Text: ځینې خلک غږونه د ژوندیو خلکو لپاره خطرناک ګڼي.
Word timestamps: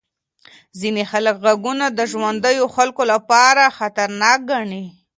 ځینې 0.79 1.03
خلک 1.11 1.35
غږونه 1.45 1.85
د 1.97 1.99
ژوندیو 2.11 2.65
خلکو 2.75 3.03
لپاره 3.13 3.63
خطرناک 3.77 4.39
ګڼي. 4.51 4.83